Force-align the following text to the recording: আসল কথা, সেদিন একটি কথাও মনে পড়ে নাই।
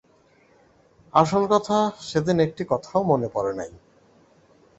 আসল 1.13 1.43
কথা, 1.53 1.77
সেদিন 2.01 2.37
একটি 2.39 2.63
কথাও 2.69 3.01
মনে 3.03 3.27
পড়ে 3.33 3.53
নাই। 3.53 3.71